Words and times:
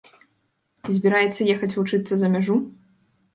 Ці 0.83 0.95
збіраецца 0.97 1.41
ехаць 1.55 1.69
вучыцца 1.77 2.13
за 2.23 2.27
мяжу? 2.37 2.57